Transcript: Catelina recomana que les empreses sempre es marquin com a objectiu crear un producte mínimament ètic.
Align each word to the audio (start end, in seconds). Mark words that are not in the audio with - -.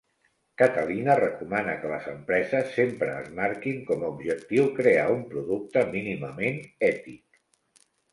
Catelina 0.59 1.15
recomana 1.17 1.73
que 1.81 1.89
les 1.91 2.07
empreses 2.13 2.71
sempre 2.77 3.09
es 3.17 3.27
marquin 3.39 3.83
com 3.89 4.05
a 4.05 4.09
objectiu 4.15 4.65
crear 4.79 5.05
un 5.17 5.21
producte 5.35 5.85
mínimament 5.93 6.59
ètic. 6.89 7.39